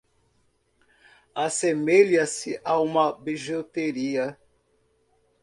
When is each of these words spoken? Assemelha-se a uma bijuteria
Assemelha-se 1.35 2.59
a 2.65 2.79
uma 2.79 3.13
bijuteria 3.15 4.35